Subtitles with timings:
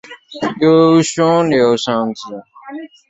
[0.59, 2.21] 有兄刘尚质。